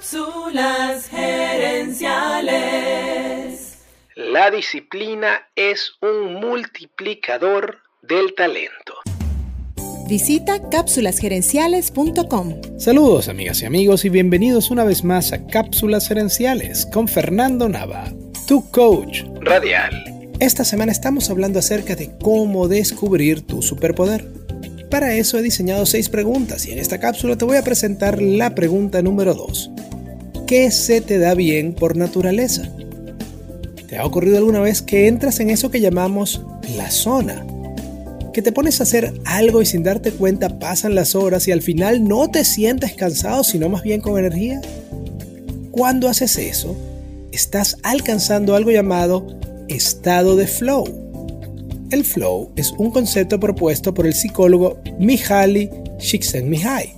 Cápsulas 0.00 1.08
gerenciales. 1.08 3.76
La 4.16 4.50
disciplina 4.50 5.46
es 5.54 5.92
un 6.00 6.36
multiplicador 6.36 7.80
del 8.00 8.34
talento. 8.34 8.94
Visita 10.08 10.70
cápsulasgerenciales.com. 10.70 12.78
Saludos 12.78 13.28
amigas 13.28 13.60
y 13.60 13.66
amigos 13.66 14.06
y 14.06 14.08
bienvenidos 14.08 14.70
una 14.70 14.84
vez 14.84 15.04
más 15.04 15.34
a 15.34 15.46
Cápsulas 15.46 16.08
Gerenciales 16.08 16.86
con 16.86 17.06
Fernando 17.06 17.68
Nava, 17.68 18.10
tu 18.48 18.70
coach 18.70 19.24
radial. 19.42 19.92
Esta 20.40 20.64
semana 20.64 20.92
estamos 20.92 21.28
hablando 21.28 21.58
acerca 21.58 21.94
de 21.94 22.10
cómo 22.22 22.68
descubrir 22.68 23.46
tu 23.46 23.60
superpoder. 23.60 24.26
Para 24.90 25.14
eso 25.14 25.38
he 25.38 25.42
diseñado 25.42 25.84
seis 25.84 26.08
preguntas 26.08 26.64
y 26.66 26.72
en 26.72 26.78
esta 26.78 26.98
cápsula 26.98 27.36
te 27.36 27.44
voy 27.44 27.58
a 27.58 27.62
presentar 27.62 28.22
la 28.22 28.54
pregunta 28.54 29.02
número 29.02 29.34
2. 29.34 29.72
¿Qué 30.50 30.72
se 30.72 31.00
te 31.00 31.20
da 31.20 31.34
bien 31.34 31.74
por 31.74 31.96
naturaleza? 31.96 32.68
¿Te 33.86 33.98
ha 33.98 34.04
ocurrido 34.04 34.36
alguna 34.36 34.58
vez 34.58 34.82
que 34.82 35.06
entras 35.06 35.38
en 35.38 35.48
eso 35.48 35.70
que 35.70 35.80
llamamos 35.80 36.44
la 36.76 36.90
zona? 36.90 37.46
Que 38.32 38.42
te 38.42 38.50
pones 38.50 38.80
a 38.80 38.82
hacer 38.82 39.14
algo 39.26 39.62
y 39.62 39.66
sin 39.66 39.84
darte 39.84 40.10
cuenta 40.10 40.58
pasan 40.58 40.96
las 40.96 41.14
horas 41.14 41.46
y 41.46 41.52
al 41.52 41.62
final 41.62 42.02
no 42.02 42.28
te 42.32 42.44
sientes 42.44 42.94
cansado 42.94 43.44
sino 43.44 43.68
más 43.68 43.84
bien 43.84 44.00
con 44.00 44.18
energía? 44.18 44.60
Cuando 45.70 46.08
haces 46.08 46.36
eso, 46.36 46.74
estás 47.30 47.76
alcanzando 47.84 48.56
algo 48.56 48.72
llamado 48.72 49.38
estado 49.68 50.34
de 50.34 50.48
flow 50.48 50.84
el 51.92 52.04
flow 52.04 52.50
es 52.56 52.72
un 52.72 52.90
concepto 52.90 53.38
propuesto 53.38 53.94
por 53.94 54.04
el 54.04 54.14
psicólogo 54.14 54.80
Mihaly 54.98 55.70
Csikszentmihalyi. 55.98 56.94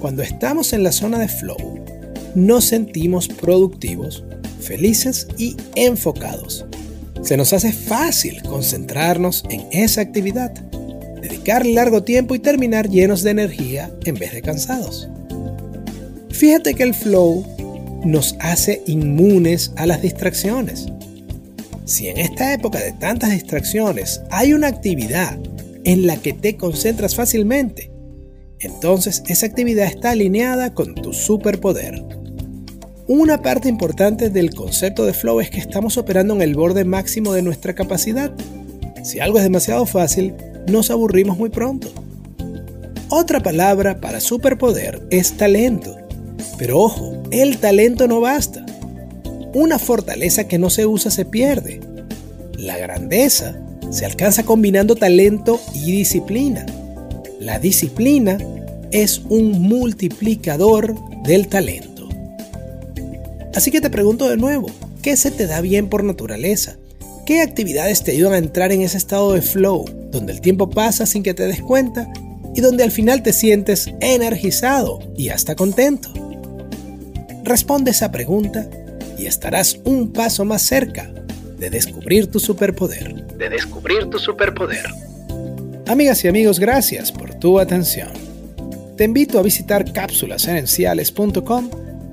Cuando 0.00 0.22
estamos 0.22 0.72
en 0.72 0.82
la 0.82 0.90
zona 0.90 1.18
de 1.18 1.28
flow, 1.28 1.75
nos 2.36 2.66
sentimos 2.66 3.28
productivos, 3.28 4.22
felices 4.60 5.26
y 5.38 5.56
enfocados. 5.74 6.66
Se 7.22 7.36
nos 7.36 7.54
hace 7.54 7.72
fácil 7.72 8.42
concentrarnos 8.42 9.42
en 9.48 9.66
esa 9.72 10.02
actividad, 10.02 10.52
dedicar 11.22 11.64
largo 11.64 12.02
tiempo 12.02 12.34
y 12.34 12.38
terminar 12.38 12.90
llenos 12.90 13.22
de 13.22 13.30
energía 13.30 13.90
en 14.04 14.16
vez 14.16 14.34
de 14.34 14.42
cansados. 14.42 15.08
Fíjate 16.28 16.74
que 16.74 16.82
el 16.82 16.92
flow 16.92 17.42
nos 18.04 18.36
hace 18.38 18.82
inmunes 18.86 19.72
a 19.76 19.86
las 19.86 20.02
distracciones. 20.02 20.88
Si 21.86 22.08
en 22.08 22.18
esta 22.18 22.52
época 22.52 22.80
de 22.80 22.92
tantas 22.92 23.30
distracciones 23.30 24.20
hay 24.30 24.52
una 24.52 24.66
actividad 24.66 25.38
en 25.84 26.06
la 26.06 26.18
que 26.18 26.34
te 26.34 26.58
concentras 26.58 27.14
fácilmente, 27.14 27.90
entonces 28.60 29.22
esa 29.26 29.46
actividad 29.46 29.86
está 29.86 30.10
alineada 30.10 30.74
con 30.74 30.94
tu 30.94 31.14
superpoder. 31.14 32.04
Una 33.08 33.40
parte 33.40 33.68
importante 33.68 34.30
del 34.30 34.52
concepto 34.52 35.06
de 35.06 35.12
flow 35.12 35.38
es 35.38 35.48
que 35.48 35.60
estamos 35.60 35.96
operando 35.96 36.34
en 36.34 36.42
el 36.42 36.56
borde 36.56 36.84
máximo 36.84 37.32
de 37.32 37.42
nuestra 37.42 37.72
capacidad. 37.72 38.32
Si 39.04 39.20
algo 39.20 39.38
es 39.38 39.44
demasiado 39.44 39.86
fácil, 39.86 40.34
nos 40.66 40.90
aburrimos 40.90 41.38
muy 41.38 41.48
pronto. 41.48 41.88
Otra 43.08 43.40
palabra 43.40 44.00
para 44.00 44.18
superpoder 44.18 45.06
es 45.10 45.36
talento. 45.36 45.96
Pero 46.58 46.80
ojo, 46.80 47.22
el 47.30 47.58
talento 47.58 48.08
no 48.08 48.20
basta. 48.20 48.66
Una 49.54 49.78
fortaleza 49.78 50.48
que 50.48 50.58
no 50.58 50.68
se 50.68 50.86
usa 50.86 51.12
se 51.12 51.24
pierde. 51.24 51.78
La 52.58 52.76
grandeza 52.76 53.56
se 53.92 54.04
alcanza 54.04 54.42
combinando 54.42 54.96
talento 54.96 55.60
y 55.74 55.92
disciplina. 55.92 56.66
La 57.38 57.60
disciplina 57.60 58.36
es 58.90 59.22
un 59.28 59.62
multiplicador 59.62 60.96
del 61.22 61.46
talento. 61.46 61.95
Así 63.56 63.70
que 63.70 63.80
te 63.80 63.88
pregunto 63.88 64.28
de 64.28 64.36
nuevo, 64.36 64.70
¿qué 65.00 65.16
se 65.16 65.30
te 65.30 65.46
da 65.46 65.62
bien 65.62 65.88
por 65.88 66.04
naturaleza? 66.04 66.76
¿Qué 67.24 67.40
actividades 67.40 68.04
te 68.04 68.10
ayudan 68.10 68.34
a 68.34 68.38
entrar 68.38 68.70
en 68.70 68.82
ese 68.82 68.98
estado 68.98 69.32
de 69.32 69.40
flow, 69.40 69.86
donde 70.10 70.34
el 70.34 70.42
tiempo 70.42 70.68
pasa 70.68 71.06
sin 71.06 71.22
que 71.22 71.32
te 71.32 71.46
des 71.46 71.62
cuenta 71.62 72.06
y 72.54 72.60
donde 72.60 72.84
al 72.84 72.90
final 72.90 73.22
te 73.22 73.32
sientes 73.32 73.90
energizado 74.00 74.98
y 75.16 75.30
hasta 75.30 75.56
contento? 75.56 76.10
Responde 77.44 77.92
esa 77.92 78.12
pregunta 78.12 78.68
y 79.18 79.24
estarás 79.24 79.80
un 79.84 80.12
paso 80.12 80.44
más 80.44 80.60
cerca 80.60 81.10
de 81.58 81.70
descubrir 81.70 82.30
tu 82.30 82.38
superpoder. 82.38 83.26
De 83.38 83.48
descubrir 83.48 84.10
tu 84.10 84.18
superpoder. 84.18 84.84
Amigas 85.86 86.22
y 86.24 86.28
amigos, 86.28 86.60
gracias 86.60 87.10
por 87.10 87.32
tu 87.36 87.58
atención. 87.58 88.10
Te 88.98 89.04
invito 89.04 89.38
a 89.38 89.42
visitar 89.42 89.90
cápsulasenenciales.com 89.94 91.85